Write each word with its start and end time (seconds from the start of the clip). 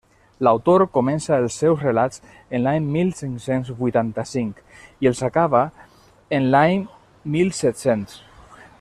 L'autor 0.45 0.83
comença 0.93 1.35
els 1.41 1.57
seus 1.63 1.83
relats 1.87 2.23
en 2.59 2.63
l'any 2.67 2.87
mil 2.97 3.13
cinc-cents 3.19 3.69
vuitanta-cinc 3.83 4.65
i 5.07 5.11
els 5.13 5.23
acaba 5.31 5.65
en 6.39 6.53
l'any 6.57 6.85
mil 7.37 7.57
set-cents. 7.63 8.21